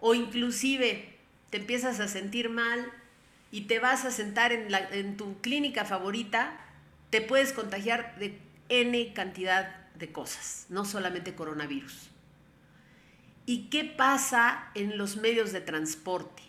o 0.01 0.15
inclusive 0.15 1.17
te 1.51 1.59
empiezas 1.59 2.01
a 2.01 2.09
sentir 2.09 2.49
mal 2.49 2.93
y 3.51 3.63
te 3.63 3.79
vas 3.79 4.05
a 4.05 4.11
sentar 4.11 4.53
en, 4.53 5.17
tu 5.17 5.41
clínica 5.41 5.85
favorita, 5.85 6.59
te 7.11 7.21
puedes 7.21 7.53
contagiar 7.53 8.19
de 8.19 8.39
N 8.69 9.13
cantidad 9.13 9.82
de 9.95 10.13
cosas, 10.13 10.67
no 10.69 10.85
solamente 10.85 11.35
coronavirus. 11.35 12.11
¿Y 13.45 13.69
qué 13.71 13.85
pasa 13.85 14.71
en 14.75 14.99
los 14.99 15.17
medios 15.17 15.53
de 15.53 15.61
transporte? 15.61 16.43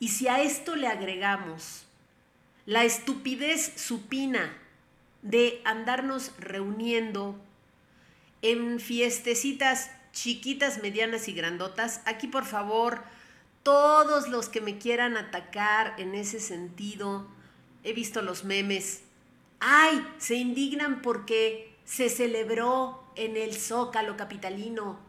Y 0.00 0.08
si 0.08 0.28
a 0.28 0.42
esto 0.42 0.76
le 0.76 0.86
agregamos 0.86 1.86
la 2.66 2.84
estupidez 2.84 3.72
supina 3.76 4.52
de 5.22 5.62
andarnos 5.64 6.32
reuniendo 6.38 7.40
en 8.42 8.78
fiestecitas 8.78 9.90
chiquitas, 10.12 10.82
medianas 10.82 11.28
y 11.28 11.32
grandotas, 11.32 12.02
aquí 12.04 12.26
por 12.26 12.44
favor, 12.44 13.02
todos 13.62 14.28
los 14.28 14.48
que 14.48 14.60
me 14.60 14.78
quieran 14.78 15.16
atacar 15.16 15.94
en 15.98 16.14
ese 16.14 16.40
sentido, 16.40 17.26
he 17.84 17.92
visto 17.92 18.22
los 18.22 18.44
memes. 18.44 19.02
¡Ay! 19.60 20.06
Se 20.18 20.34
indignan 20.36 21.02
porque 21.02 21.74
se 21.88 22.10
celebró 22.10 23.02
en 23.16 23.38
el 23.38 23.54
Zócalo 23.54 24.18
capitalino, 24.18 25.00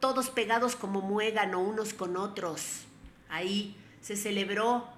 todos 0.00 0.30
pegados 0.30 0.74
como 0.74 1.02
muégano 1.02 1.60
unos 1.60 1.92
con 1.92 2.16
otros. 2.16 2.86
Ahí 3.28 3.76
se 4.00 4.16
celebró 4.16 4.88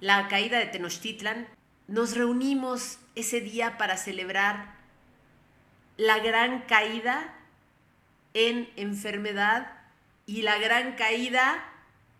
la 0.00 0.26
caída 0.26 0.58
de 0.58 0.66
Tenochtitlan. 0.66 1.46
Nos 1.86 2.16
reunimos 2.16 2.98
ese 3.14 3.40
día 3.40 3.78
para 3.78 3.96
celebrar 3.96 4.74
la 5.96 6.18
gran 6.18 6.62
caída 6.62 7.32
en 8.34 8.68
enfermedad 8.74 9.70
y 10.26 10.42
la 10.42 10.58
gran 10.58 10.96
caída 10.96 11.64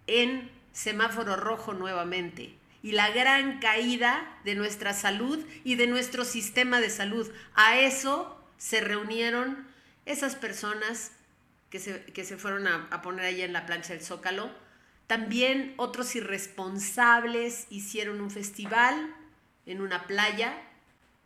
en 0.06 0.52
semáforo 0.72 1.34
rojo 1.34 1.74
nuevamente 1.74 2.59
y 2.82 2.92
la 2.92 3.10
gran 3.10 3.58
caída 3.60 4.38
de 4.44 4.54
nuestra 4.54 4.92
salud 4.92 5.44
y 5.64 5.74
de 5.74 5.86
nuestro 5.86 6.24
sistema 6.24 6.80
de 6.80 6.90
salud. 6.90 7.30
A 7.54 7.78
eso 7.78 8.42
se 8.56 8.80
reunieron 8.80 9.66
esas 10.06 10.36
personas 10.36 11.12
que 11.70 11.78
se, 11.78 12.36
fueron 12.36 12.66
a, 12.66 12.88
a 12.90 13.02
poner 13.02 13.26
ahí 13.26 13.42
en 13.42 13.52
la 13.52 13.66
plancha 13.66 13.92
del 13.92 14.02
Zócalo. 14.02 14.50
También 15.06 15.74
otros 15.76 16.14
irresponsables 16.16 17.66
hicieron 17.70 18.20
un 18.20 18.30
festival 18.30 19.14
en 19.66 19.80
una 19.80 20.06
playa 20.06 20.56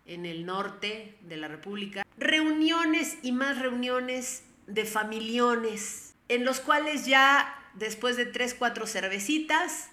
en 0.06 0.26
el 0.26 0.44
norte 0.44 1.16
de 1.22 1.36
la 1.36 1.48
República. 1.48 2.04
Reuniones 2.18 3.18
y 3.22 3.32
más 3.32 3.58
reuniones 3.58 4.44
de 4.66 4.84
familiones, 4.84 6.14
en 6.28 6.44
los 6.44 6.60
cuales 6.60 7.06
ya 7.06 7.54
después 7.74 8.16
de 8.16 8.26
tres, 8.26 8.54
cuatro 8.54 8.86
cervecitas, 8.86 9.90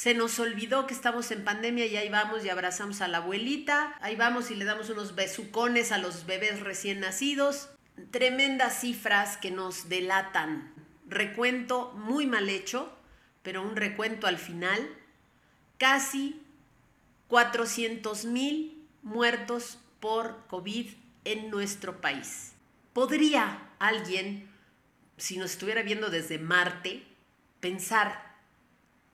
se 0.00 0.14
nos 0.14 0.38
olvidó 0.38 0.86
que 0.86 0.94
estamos 0.94 1.30
en 1.30 1.44
pandemia 1.44 1.84
y 1.84 1.98
ahí 1.98 2.08
vamos 2.08 2.42
y 2.42 2.48
abrazamos 2.48 3.02
a 3.02 3.08
la 3.08 3.18
abuelita, 3.18 3.98
ahí 4.00 4.16
vamos 4.16 4.50
y 4.50 4.54
le 4.54 4.64
damos 4.64 4.88
unos 4.88 5.14
besucones 5.14 5.92
a 5.92 5.98
los 5.98 6.24
bebés 6.24 6.60
recién 6.60 7.00
nacidos. 7.00 7.68
Tremendas 8.10 8.80
cifras 8.80 9.36
que 9.36 9.50
nos 9.50 9.90
delatan. 9.90 10.72
Recuento 11.06 11.92
muy 11.92 12.24
mal 12.26 12.48
hecho, 12.48 12.90
pero 13.42 13.60
un 13.60 13.76
recuento 13.76 14.26
al 14.26 14.38
final. 14.38 14.88
Casi 15.76 16.40
400 17.28 18.24
mil 18.24 18.88
muertos 19.02 19.80
por 20.00 20.46
COVID 20.46 20.94
en 21.26 21.50
nuestro 21.50 22.00
país. 22.00 22.54
¿Podría 22.94 23.68
alguien, 23.78 24.48
si 25.18 25.36
nos 25.36 25.50
estuviera 25.50 25.82
viendo 25.82 26.08
desde 26.08 26.38
Marte, 26.38 27.02
pensar, 27.60 28.34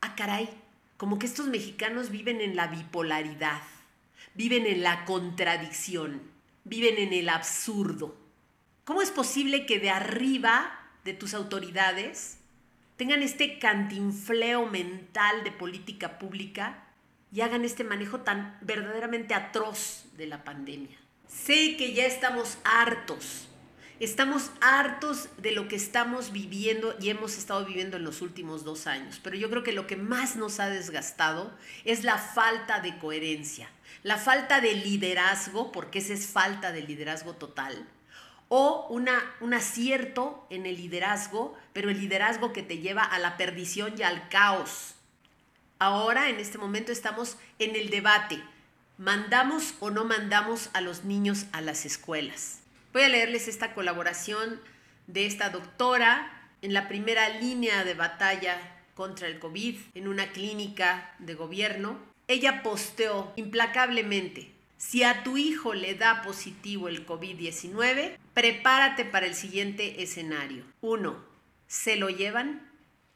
ah 0.01 0.15
caray, 0.15 0.49
como 0.97 1.19
que 1.19 1.27
estos 1.27 1.47
mexicanos 1.47 2.11
viven 2.11 2.41
en 2.41 2.57
la 2.57 2.69
bipolaridad, 2.69 3.63
viven 4.35 4.67
en 4.67 4.83
la 4.83 5.05
contradicción, 5.05 6.23
viven 6.65 6.99
en 6.99 7.13
el 7.13 7.29
absurdo. 7.29 8.17
¿Cómo 8.85 9.03
es 9.03 9.11
posible 9.11 9.67
que 9.67 9.79
de 9.79 9.91
arriba 9.91 10.89
de 11.05 11.13
tus 11.13 11.35
autoridades 11.35 12.39
tengan 12.97 13.23
este 13.23 13.59
cantinfleo 13.59 14.67
mental 14.67 15.45
de 15.45 15.53
política 15.53 16.19
pública 16.19 16.85
y 17.33 17.41
hagan 17.41 17.65
este 17.65 17.85
manejo 17.85 18.21
tan 18.21 18.59
verdaderamente 18.63 19.35
atroz 19.35 20.07
de 20.17 20.27
la 20.27 20.45
pandemia? 20.45 20.97
Sé 21.29 21.77
que 21.77 21.93
ya 21.93 22.07
estamos 22.07 22.59
hartos 22.65 23.49
Estamos 23.99 24.51
hartos 24.61 25.31
de 25.39 25.53
lo 25.53 25.69
que 25.69 25.77
estamos 25.77 26.31
viviendo 26.31 26.95
y 27.01 27.09
hemos 27.09 27.39
estado 27.39 27.65
viviendo 27.65 27.97
en 27.97 28.05
los 28.05 28.21
últimos 28.21 28.63
dos 28.63 28.87
años, 28.87 29.19
pero 29.23 29.37
yo 29.37 29.49
creo 29.49 29.63
que 29.63 29.73
lo 29.73 29.87
que 29.87 29.97
más 29.97 30.37
nos 30.37 30.61
ha 30.61 30.69
desgastado 30.69 31.51
es 31.87 32.05
la 32.05 32.19
falta 32.19 32.81
de 32.81 32.99
coherencia, 32.99 33.71
la 34.03 34.19
falta 34.19 34.61
de 34.61 34.75
liderazgo, 34.75 35.73
porque 35.73 36.01
esa 36.01 36.13
es 36.13 36.27
falta 36.27 36.73
de 36.73 36.83
liderazgo 36.83 37.37
total, 37.37 37.89
o 38.49 38.87
una, 38.91 39.35
un 39.41 39.55
acierto 39.55 40.47
en 40.51 40.67
el 40.67 40.77
liderazgo, 40.77 41.57
pero 41.73 41.89
el 41.89 41.99
liderazgo 41.99 42.53
que 42.53 42.63
te 42.63 42.77
lleva 42.77 43.03
a 43.03 43.19
la 43.19 43.39
perdición 43.39 43.95
y 43.97 44.03
al 44.03 44.29
caos. 44.29 44.95
Ahora, 45.79 46.29
en 46.29 46.39
este 46.39 46.59
momento, 46.59 46.93
estamos 46.93 47.39
en 47.59 47.75
el 47.75 47.89
debate. 47.89 48.43
¿Mandamos 48.99 49.73
o 49.81 49.91
no 49.91 50.05
mandamos 50.05 50.69
a 50.75 50.83
los 50.83 51.05
niños 51.05 51.47
a 51.53 51.63
las 51.63 51.87
escuelas? 51.87 52.61
Voy 52.97 53.03
a 53.03 53.11
leerles 53.11 53.47
esta 53.47 53.75
colaboración 53.75 54.59
de 55.07 55.27
esta 55.27 55.51
doctora 55.51 56.33
en 56.63 56.73
la 56.73 56.89
primera 56.89 57.29
línea 57.29 57.85
de 57.85 57.93
batalla 57.93 58.59
contra 58.95 59.29
el 59.29 59.39
COVID 59.39 59.77
en 59.95 60.09
una 60.09 60.33
clínica 60.33 61.15
de 61.19 61.35
gobierno. 61.35 61.99
Ella 62.27 62.63
posteó 62.63 63.35
implacablemente, 63.37 64.51
si 64.79 65.03
a 65.03 65.25
tu 65.25 65.37
hijo 65.37 65.75
le 65.75 65.95
da 65.95 66.23
positivo 66.23 66.89
el 66.89 67.07
COVID-19, 67.07 68.17
prepárate 68.33 69.05
para 69.05 69.27
el 69.27 69.35
siguiente 69.35 70.03
escenario. 70.03 70.65
1. 70.81 71.23
Se 71.67 71.97
lo 71.97 72.09
llevan. 72.09 72.67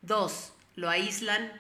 2. 0.03 0.53
Lo 0.77 0.91
aíslan. 0.91 1.59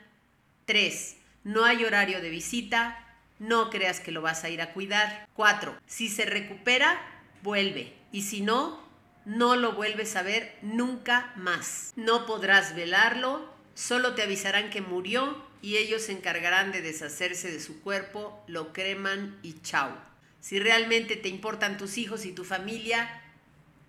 3. 0.66 1.16
No 1.44 1.64
hay 1.64 1.87
horario 1.87 2.20
de 2.20 2.28
visita. 2.28 3.02
No 3.38 3.70
creas 3.70 3.98
que 3.98 4.12
lo 4.12 4.20
vas 4.20 4.44
a 4.44 4.50
ir 4.50 4.61
a 4.61 4.74
cuidar. 4.74 5.26
4. 5.33 5.74
Si 5.87 6.11
se 6.11 6.26
recupera, 6.26 7.00
vuelve 7.42 7.94
y 8.12 8.22
si 8.22 8.40
no, 8.40 8.81
no 9.24 9.57
lo 9.57 9.72
vuelves 9.72 10.16
a 10.16 10.22
ver 10.22 10.57
nunca 10.62 11.33
más. 11.37 11.92
No 11.96 12.26
podrás 12.26 12.74
velarlo, 12.74 13.48
solo 13.74 14.14
te 14.14 14.22
avisarán 14.22 14.70
que 14.70 14.81
murió 14.81 15.44
y 15.62 15.76
ellos 15.76 16.03
se 16.03 16.12
encargarán 16.12 16.72
de 16.72 16.83
deshacerse 16.83 17.50
de 17.53 17.61
su 17.61 17.81
cuerpo, 17.81 18.42
lo 18.46 18.72
creman 18.72 19.38
y 19.42 19.61
chao. 19.61 19.96
Si 20.40 20.59
realmente 20.59 21.16
te 21.16 21.29
importan 21.29 21.76
tus 21.76 21.98
hijos 21.98 22.24
y 22.24 22.33
tu 22.33 22.44
familia, 22.44 23.22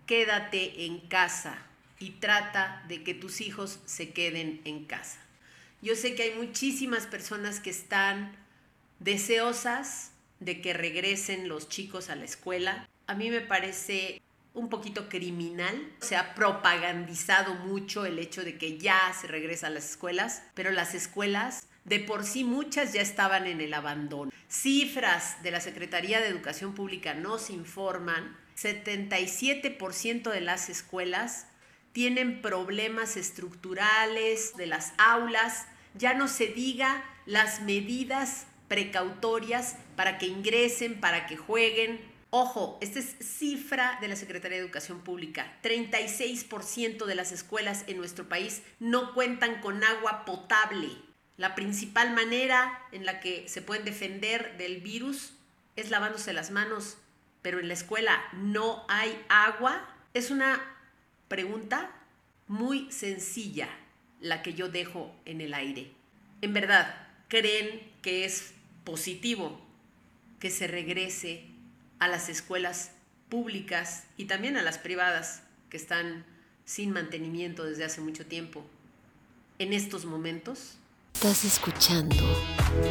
quédate 0.06 0.84
en 0.84 1.00
casa 1.00 1.66
y 1.98 2.10
trata 2.10 2.84
de 2.88 3.02
que 3.02 3.14
tus 3.14 3.40
hijos 3.40 3.80
se 3.86 4.12
queden 4.12 4.60
en 4.64 4.84
casa. 4.84 5.18
Yo 5.80 5.96
sé 5.96 6.14
que 6.14 6.24
hay 6.24 6.34
muchísimas 6.34 7.06
personas 7.06 7.58
que 7.58 7.70
están 7.70 8.36
deseosas 9.00 10.12
de 10.40 10.60
que 10.60 10.74
regresen 10.74 11.48
los 11.48 11.68
chicos 11.68 12.10
a 12.10 12.16
la 12.16 12.24
escuela, 12.24 12.88
a 13.12 13.14
mí 13.14 13.30
me 13.30 13.42
parece 13.42 14.22
un 14.54 14.70
poquito 14.70 15.10
criminal. 15.10 15.92
Se 16.00 16.16
ha 16.16 16.34
propagandizado 16.34 17.54
mucho 17.54 18.06
el 18.06 18.18
hecho 18.18 18.42
de 18.42 18.56
que 18.56 18.78
ya 18.78 18.98
se 19.20 19.26
regresa 19.26 19.66
a 19.66 19.70
las 19.70 19.90
escuelas, 19.90 20.42
pero 20.54 20.70
las 20.70 20.94
escuelas 20.94 21.66
de 21.84 22.00
por 22.00 22.24
sí 22.24 22.42
muchas 22.42 22.94
ya 22.94 23.02
estaban 23.02 23.46
en 23.46 23.60
el 23.60 23.74
abandono. 23.74 24.32
Cifras 24.48 25.42
de 25.42 25.50
la 25.50 25.60
Secretaría 25.60 26.20
de 26.20 26.28
Educación 26.28 26.74
Pública 26.74 27.12
nos 27.12 27.50
informan, 27.50 28.34
77% 28.56 30.30
de 30.30 30.40
las 30.40 30.70
escuelas 30.70 31.48
tienen 31.92 32.40
problemas 32.40 33.18
estructurales 33.18 34.56
de 34.56 34.66
las 34.66 34.94
aulas, 34.96 35.66
ya 35.94 36.14
no 36.14 36.28
se 36.28 36.46
diga 36.46 37.04
las 37.26 37.60
medidas 37.60 38.46
precautorias 38.68 39.76
para 39.96 40.16
que 40.16 40.28
ingresen, 40.28 40.98
para 40.98 41.26
que 41.26 41.36
jueguen, 41.36 42.11
Ojo, 42.34 42.78
esta 42.80 42.98
es 42.98 43.14
cifra 43.20 43.98
de 44.00 44.08
la 44.08 44.16
Secretaría 44.16 44.56
de 44.56 44.64
Educación 44.64 45.02
Pública. 45.02 45.54
36% 45.62 47.04
de 47.04 47.14
las 47.14 47.30
escuelas 47.30 47.84
en 47.88 47.98
nuestro 47.98 48.26
país 48.26 48.62
no 48.80 49.12
cuentan 49.12 49.60
con 49.60 49.84
agua 49.84 50.24
potable. 50.24 50.88
La 51.36 51.54
principal 51.54 52.14
manera 52.14 52.86
en 52.90 53.04
la 53.04 53.20
que 53.20 53.46
se 53.50 53.60
pueden 53.60 53.84
defender 53.84 54.56
del 54.56 54.80
virus 54.80 55.34
es 55.76 55.90
lavándose 55.90 56.32
las 56.32 56.50
manos, 56.50 56.96
pero 57.42 57.60
en 57.60 57.68
la 57.68 57.74
escuela 57.74 58.18
no 58.32 58.86
hay 58.88 59.14
agua. 59.28 59.86
Es 60.14 60.30
una 60.30 60.58
pregunta 61.28 61.90
muy 62.48 62.90
sencilla 62.90 63.68
la 64.20 64.40
que 64.40 64.54
yo 64.54 64.70
dejo 64.70 65.14
en 65.26 65.42
el 65.42 65.52
aire. 65.52 65.92
En 66.40 66.54
verdad, 66.54 67.08
¿creen 67.28 67.92
que 68.00 68.24
es 68.24 68.54
positivo 68.84 69.60
que 70.40 70.50
se 70.50 70.66
regrese 70.66 71.51
a 72.02 72.08
las 72.08 72.28
escuelas 72.28 72.90
públicas 73.28 74.02
y 74.16 74.24
también 74.24 74.56
a 74.56 74.62
las 74.62 74.76
privadas 74.76 75.44
que 75.70 75.76
están 75.76 76.24
sin 76.64 76.90
mantenimiento 76.90 77.62
desde 77.62 77.84
hace 77.84 78.00
mucho 78.00 78.26
tiempo. 78.26 78.64
En 79.60 79.72
estos 79.72 80.04
momentos... 80.04 80.78
Estás 81.14 81.44
escuchando 81.44 82.16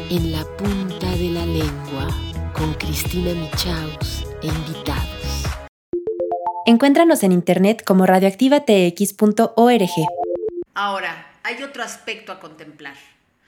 En 0.08 0.32
la 0.32 0.44
punta 0.56 1.10
de 1.10 1.28
la 1.28 1.44
lengua 1.44 2.08
con 2.54 2.72
Cristina 2.72 3.34
Michaus 3.34 4.24
e 4.42 4.46
invitados. 4.46 5.44
Encuéntranos 6.64 7.22
en 7.22 7.32
internet 7.32 7.84
como 7.84 8.06
radioactivatx.org. 8.06 9.90
Ahora, 10.72 11.26
hay 11.42 11.62
otro 11.62 11.82
aspecto 11.82 12.32
a 12.32 12.40
contemplar. 12.40 12.96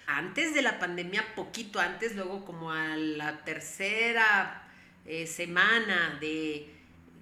Antes 0.06 0.52
de 0.52 0.60
la 0.60 0.78
pandemia, 0.78 1.24
poquito 1.34 1.80
antes, 1.80 2.14
luego 2.14 2.44
como 2.44 2.70
a 2.70 2.96
la 2.96 3.44
tercera 3.44 4.60
eh, 5.06 5.26
semana 5.26 6.18
de 6.20 6.68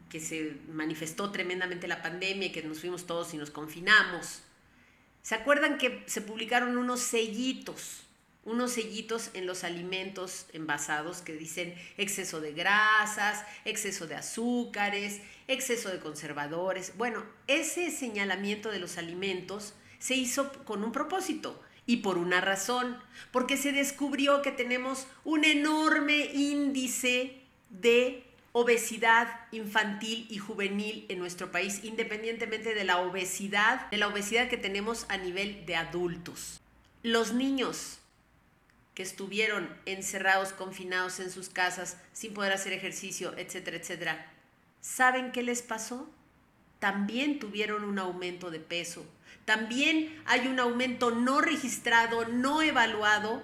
que 0.09 0.21
se 0.21 0.57
manifestó 0.73 1.31
tremendamente 1.31 1.89
la 1.89 2.03
pandemia 2.03 2.49
y 2.49 2.53
que 2.53 2.63
nos 2.63 2.81
fuimos 2.81 3.07
todos 3.07 3.33
y 3.33 3.39
nos 3.39 3.51
confinamos, 3.51 4.43
¿Se 5.23 5.37
acuerdan 5.37 5.79
que 5.79 6.03
se 6.07 6.21
publicaron 6.21 6.77
unos 6.77 7.01
sellitos? 7.01 8.03
Unos 8.45 8.73
sellitos 8.73 9.31
en 9.35 9.47
los 9.47 9.63
alimentos 9.63 10.47
envasados 10.53 11.23
que 11.23 11.35
dicen 11.35 11.77
exceso 11.97 12.41
de 12.41 12.53
grasas, 12.53 13.45
exceso 13.65 14.09
de 14.09 14.17
azúcares, 14.17 15.21
exceso 15.47 15.91
de 15.91 16.01
conservadores. 16.01 16.95
Bueno, 16.97 17.25
ese 17.47 17.93
señalamiento 17.93 18.73
de 18.73 18.81
los 18.81 18.99
alimentos 18.99 19.75
se 20.01 20.17
hizo 20.17 20.53
con 20.65 20.83
un 20.83 20.91
propósito 20.91 21.63
y 21.87 21.99
por 21.99 22.19
una 22.19 22.41
razón, 22.41 22.99
porque 23.31 23.57
se 23.57 23.71
descubrió 23.71 24.43
que 24.43 24.51
tenemos 24.51 25.07
un 25.23 25.45
enorme 25.45 26.33
índice 26.35 27.42
de 27.73 28.25
obesidad 28.53 29.41
infantil 29.51 30.27
y 30.29 30.39
juvenil 30.39 31.07
en 31.09 31.19
nuestro 31.19 31.51
país, 31.51 31.81
independientemente 31.83 32.75
de 32.75 32.85
la 32.85 32.99
obesidad, 32.99 33.91
de 33.91 33.97
la 33.97 34.09
obesidad 34.09 34.49
que 34.49 34.59
tenemos 34.59 35.07
a 35.09 35.17
nivel 35.17 35.65
de 35.67 35.77
adultos. 35.77 36.61
Los 37.03 37.33
niños 37.33 37.99
que 38.95 39.03
estuvieron 39.03 39.75
encerrados, 39.87 40.53
confinados 40.53 41.19
en 41.19 41.31
sus 41.31 41.49
casas, 41.49 41.97
sin 42.13 42.35
poder 42.35 42.53
hacer 42.53 42.75
ejercicio, 42.75 43.33
etcétera, 43.39 43.79
etcétera, 43.79 44.33
¿saben 44.83 45.33
qué 45.33 45.43
les 45.43 45.63
pasó? 45.63 46.11
También 46.79 47.39
tuvieron 47.39 47.85
un 47.85 47.99
aumento 47.99 48.51
de 48.51 48.61
peso. 48.61 49.07
También 49.47 50.23
hay 50.27 50.47
un 50.47 50.61
aumento 50.61 51.11
no 51.11 51.41
registrado, 51.41 52.29
no 52.29 52.61
evaluado 52.61 53.43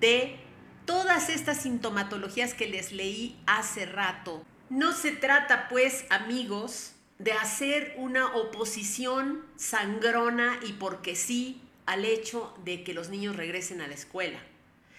de 0.00 0.40
todas 0.86 1.28
estas 1.28 1.62
sintomatologías 1.62 2.54
que 2.54 2.68
les 2.68 2.92
leí 2.92 3.36
hace 3.46 3.86
rato. 3.86 4.44
No 4.70 4.92
se 4.92 5.10
trata, 5.12 5.68
pues, 5.68 6.04
amigos, 6.10 6.92
de 7.18 7.32
hacer 7.32 7.94
una 7.98 8.34
oposición 8.34 9.44
sangrona 9.56 10.58
y 10.66 10.74
porque 10.74 11.16
sí 11.16 11.60
al 11.86 12.04
hecho 12.04 12.54
de 12.64 12.84
que 12.84 12.94
los 12.94 13.10
niños 13.10 13.36
regresen 13.36 13.80
a 13.80 13.86
la 13.86 13.94
escuela. 13.94 14.40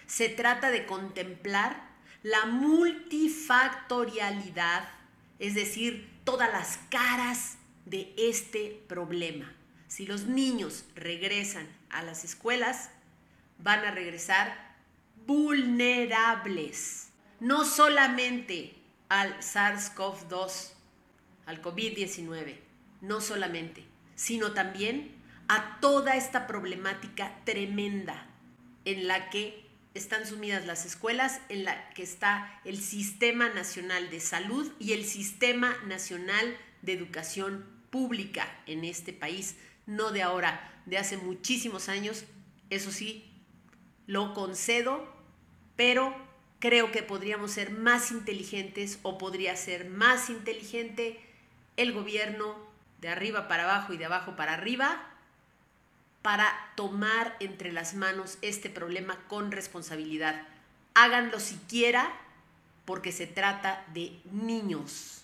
Se 0.06 0.28
trata 0.28 0.70
de 0.70 0.86
contemplar 0.86 1.86
la 2.22 2.46
multifactorialidad, 2.46 4.88
es 5.38 5.54
decir, 5.54 6.08
todas 6.24 6.50
las 6.50 6.78
caras 6.88 7.58
de 7.84 8.14
este 8.16 8.82
problema. 8.88 9.52
Si 9.86 10.06
los 10.06 10.24
niños 10.24 10.86
regresan 10.94 11.68
a 11.90 12.02
las 12.02 12.24
escuelas, 12.24 12.88
van 13.58 13.84
a 13.84 13.90
regresar 13.90 14.67
vulnerables, 15.28 17.10
no 17.38 17.66
solamente 17.66 18.74
al 19.10 19.38
SARS-CoV-2, 19.40 20.72
al 21.44 21.60
COVID-19, 21.60 22.56
no 23.02 23.20
solamente, 23.20 23.84
sino 24.14 24.54
también 24.54 25.14
a 25.48 25.80
toda 25.80 26.16
esta 26.16 26.46
problemática 26.46 27.38
tremenda 27.44 28.26
en 28.86 29.06
la 29.06 29.28
que 29.28 29.66
están 29.92 30.26
sumidas 30.26 30.64
las 30.64 30.86
escuelas, 30.86 31.42
en 31.50 31.64
la 31.64 31.90
que 31.90 32.04
está 32.04 32.62
el 32.64 32.78
Sistema 32.78 33.50
Nacional 33.50 34.08
de 34.08 34.20
Salud 34.20 34.72
y 34.78 34.94
el 34.94 35.04
Sistema 35.04 35.76
Nacional 35.86 36.56
de 36.80 36.94
Educación 36.94 37.66
Pública 37.90 38.48
en 38.64 38.82
este 38.82 39.12
país, 39.12 39.56
no 39.84 40.10
de 40.10 40.22
ahora, 40.22 40.82
de 40.86 40.96
hace 40.96 41.18
muchísimos 41.18 41.90
años, 41.90 42.24
eso 42.70 42.90
sí, 42.90 43.30
lo 44.06 44.32
concedo 44.32 45.17
pero 45.78 46.12
creo 46.58 46.90
que 46.90 47.04
podríamos 47.04 47.52
ser 47.52 47.70
más 47.70 48.10
inteligentes 48.10 48.98
o 49.04 49.16
podría 49.16 49.54
ser 49.54 49.88
más 49.88 50.28
inteligente 50.28 51.20
el 51.76 51.92
gobierno 51.92 52.56
de 53.00 53.10
arriba 53.10 53.46
para 53.46 53.62
abajo 53.62 53.92
y 53.92 53.96
de 53.96 54.06
abajo 54.06 54.34
para 54.34 54.54
arriba 54.54 55.00
para 56.20 56.52
tomar 56.74 57.36
entre 57.38 57.70
las 57.70 57.94
manos 57.94 58.38
este 58.42 58.70
problema 58.70 59.20
con 59.28 59.52
responsabilidad. 59.52 60.48
Háganlo 60.94 61.38
siquiera 61.38 62.12
porque 62.84 63.12
se 63.12 63.28
trata 63.28 63.84
de 63.94 64.18
niños. 64.32 65.22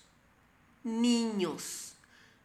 Niños. 0.85 1.95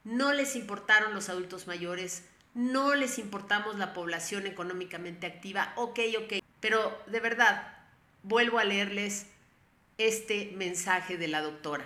No 0.02 0.32
les 0.32 0.56
importaron 0.56 1.14
los 1.14 1.28
adultos 1.28 1.68
mayores, 1.68 2.24
no 2.54 2.96
les 2.96 3.20
importamos 3.20 3.78
la 3.78 3.94
población 3.94 4.48
económicamente 4.48 5.28
activa, 5.28 5.72
ok, 5.76 6.00
ok, 6.18 6.42
pero 6.58 7.00
de 7.06 7.20
verdad, 7.20 7.79
vuelvo 8.22 8.58
a 8.58 8.64
leerles 8.64 9.26
este 9.98 10.52
mensaje 10.56 11.16
de 11.16 11.28
la 11.28 11.42
doctora. 11.42 11.84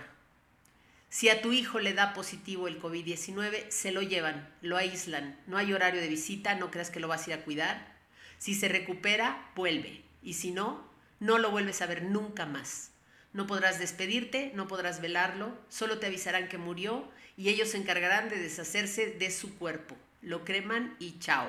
Si 1.08 1.28
a 1.28 1.42
tu 1.42 1.52
hijo 1.52 1.78
le 1.78 1.94
da 1.94 2.12
positivo 2.12 2.66
el 2.66 2.80
COVID-19, 2.82 3.70
se 3.70 3.92
lo 3.92 4.02
llevan, 4.02 4.52
lo 4.62 4.76
aíslan, 4.76 5.38
no 5.46 5.58
hay 5.58 5.72
horario 5.72 6.00
de 6.00 6.08
visita, 6.08 6.56
no 6.56 6.70
creas 6.70 6.90
que 6.90 6.98
lo 7.00 7.06
vas 7.08 7.26
a 7.26 7.30
ir 7.30 7.36
a 7.38 7.44
cuidar. 7.44 7.94
Si 8.38 8.54
se 8.54 8.68
recupera, 8.68 9.50
vuelve. 9.54 10.02
Y 10.22 10.34
si 10.34 10.50
no, 10.50 10.88
no 11.20 11.38
lo 11.38 11.50
vuelves 11.50 11.82
a 11.82 11.86
ver 11.86 12.02
nunca 12.02 12.46
más. 12.46 12.90
No 13.32 13.46
podrás 13.46 13.78
despedirte, 13.78 14.52
no 14.54 14.66
podrás 14.66 15.00
velarlo, 15.00 15.56
solo 15.68 15.98
te 15.98 16.06
avisarán 16.06 16.48
que 16.48 16.58
murió 16.58 17.08
y 17.36 17.48
ellos 17.48 17.70
se 17.70 17.78
encargarán 17.78 18.28
de 18.28 18.38
deshacerse 18.38 19.06
de 19.06 19.30
su 19.30 19.56
cuerpo. 19.56 19.96
Lo 20.20 20.44
creman 20.44 20.96
y 20.98 21.18
chao. 21.18 21.48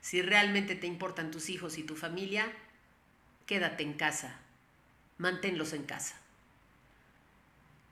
Si 0.00 0.22
realmente 0.22 0.74
te 0.76 0.86
importan 0.86 1.30
tus 1.30 1.50
hijos 1.50 1.78
y 1.78 1.82
tu 1.82 1.94
familia, 1.94 2.50
quédate 3.50 3.82
en 3.82 3.94
casa, 3.94 4.38
manténlos 5.18 5.72
en 5.72 5.82
casa. 5.82 6.14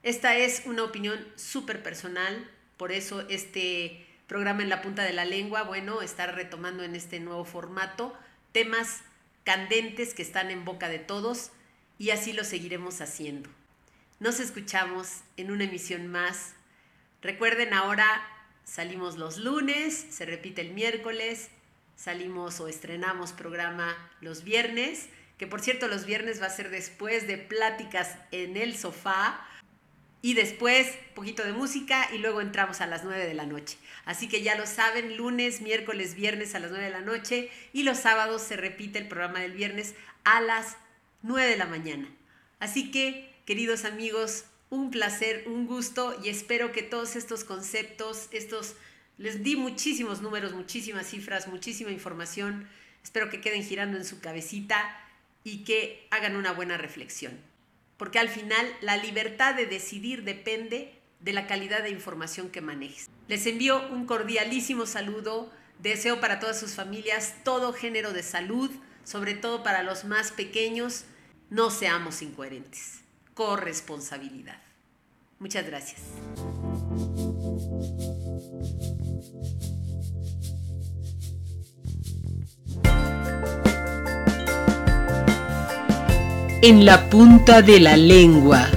Esta 0.03 0.37
es 0.37 0.63
una 0.65 0.85
opinión 0.85 1.19
súper 1.35 1.83
personal, 1.83 2.49
por 2.77 2.93
eso 2.93 3.27
este 3.27 4.07
programa 4.25 4.63
en 4.63 4.69
la 4.69 4.81
punta 4.81 5.03
de 5.03 5.11
la 5.11 5.25
lengua, 5.25 5.63
bueno, 5.63 6.01
estar 6.01 6.33
retomando 6.33 6.83
en 6.83 6.95
este 6.95 7.19
nuevo 7.19 7.43
formato 7.43 8.17
temas 8.53 9.01
candentes 9.43 10.13
que 10.13 10.21
están 10.21 10.49
en 10.49 10.63
boca 10.63 10.87
de 10.87 10.99
todos 10.99 11.51
y 11.97 12.11
así 12.11 12.31
lo 12.31 12.45
seguiremos 12.45 13.01
haciendo. 13.01 13.49
Nos 14.21 14.39
escuchamos 14.39 15.23
en 15.35 15.51
una 15.51 15.65
emisión 15.65 16.07
más. 16.07 16.53
Recuerden 17.21 17.73
ahora, 17.73 18.25
salimos 18.63 19.17
los 19.17 19.37
lunes, 19.37 20.07
se 20.09 20.25
repite 20.25 20.61
el 20.61 20.71
miércoles, 20.71 21.49
salimos 21.97 22.61
o 22.61 22.69
estrenamos 22.69 23.33
programa 23.33 23.97
los 24.21 24.45
viernes 24.45 25.09
que 25.39 25.47
por 25.47 25.61
cierto 25.61 25.87
los 25.87 26.05
viernes 26.05 26.41
va 26.41 26.47
a 26.47 26.51
ser 26.51 26.69
después 26.69 27.25
de 27.25 27.37
pláticas 27.37 28.17
en 28.31 28.57
el 28.57 28.77
sofá 28.77 29.47
y 30.21 30.33
después 30.33 30.85
poquito 31.15 31.45
de 31.45 31.53
música 31.53 32.09
y 32.13 32.17
luego 32.17 32.41
entramos 32.41 32.81
a 32.81 32.87
las 32.87 33.05
9 33.05 33.25
de 33.25 33.33
la 33.33 33.45
noche. 33.45 33.77
Así 34.03 34.27
que 34.27 34.43
ya 34.43 34.55
lo 34.55 34.67
saben, 34.67 35.15
lunes, 35.15 35.61
miércoles, 35.61 36.13
viernes 36.13 36.55
a 36.55 36.59
las 36.59 36.71
9 36.71 36.83
de 36.83 36.91
la 36.91 36.99
noche 36.99 37.49
y 37.71 37.83
los 37.83 37.99
sábados 37.99 38.41
se 38.41 38.57
repite 38.57 38.99
el 38.99 39.07
programa 39.07 39.39
del 39.39 39.53
viernes 39.53 39.95
a 40.25 40.41
las 40.41 40.75
9 41.21 41.49
de 41.49 41.57
la 41.57 41.67
mañana. 41.67 42.09
Así 42.59 42.91
que, 42.91 43.33
queridos 43.45 43.85
amigos, 43.85 44.43
un 44.69 44.91
placer, 44.91 45.45
un 45.47 45.67
gusto 45.67 46.19
y 46.21 46.27
espero 46.27 46.73
que 46.73 46.83
todos 46.83 47.15
estos 47.15 47.45
conceptos, 47.45 48.27
estos, 48.31 48.75
les 49.17 49.41
di 49.41 49.55
muchísimos 49.55 50.21
números, 50.21 50.51
muchísimas 50.51 51.07
cifras, 51.07 51.47
muchísima 51.47 51.91
información, 51.91 52.67
espero 53.01 53.29
que 53.29 53.39
queden 53.39 53.63
girando 53.63 53.97
en 53.97 54.03
su 54.03 54.19
cabecita 54.19 55.05
y 55.43 55.63
que 55.63 56.07
hagan 56.11 56.35
una 56.35 56.51
buena 56.51 56.77
reflexión. 56.77 57.39
Porque 57.97 58.19
al 58.19 58.29
final 58.29 58.65
la 58.81 58.97
libertad 58.97 59.55
de 59.55 59.65
decidir 59.65 60.23
depende 60.23 60.99
de 61.19 61.33
la 61.33 61.47
calidad 61.47 61.83
de 61.83 61.89
información 61.89 62.49
que 62.49 62.61
manejes. 62.61 63.09
Les 63.27 63.45
envío 63.45 63.87
un 63.89 64.05
cordialísimo 64.05 64.85
saludo, 64.85 65.51
deseo 65.79 66.19
para 66.19 66.39
todas 66.39 66.59
sus 66.59 66.75
familias 66.75 67.35
todo 67.43 67.73
género 67.73 68.13
de 68.13 68.23
salud, 68.23 68.71
sobre 69.03 69.33
todo 69.33 69.63
para 69.63 69.83
los 69.83 70.05
más 70.05 70.31
pequeños, 70.31 71.05
no 71.49 71.71
seamos 71.71 72.21
incoherentes, 72.21 73.01
corresponsabilidad. 73.33 74.61
Muchas 75.39 75.65
gracias. 75.65 76.01
En 86.61 86.85
la 86.85 87.09
punta 87.09 87.61
de 87.61 87.79
la 87.79 87.95
lengua. 87.95 88.67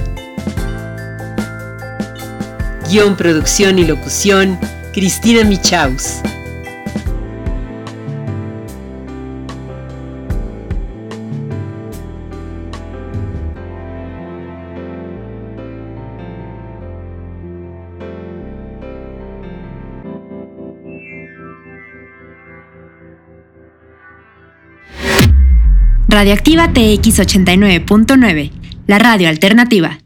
Guión, 2.89 3.17
producción 3.17 3.77
y 3.77 3.85
locución, 3.85 4.57
Cristina 4.93 5.43
Michaus. 5.43 6.21
Radioactiva 26.23 26.71
TX 26.71 27.19
89.9, 27.19 28.51
la 28.87 28.97
radio 28.97 29.27
alternativa. 29.27 30.02